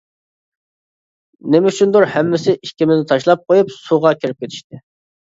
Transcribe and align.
نېمە 1.55 1.73
ئۈچۈندۇر 1.73 2.07
ھەممىسى 2.13 2.55
ئىككىمىزنى 2.67 3.05
تاشلاپ 3.11 3.43
قويۇپ 3.51 3.69
سۇغا 3.75 4.15
كىرىپ 4.23 4.47
كېتىشتى. 4.47 4.81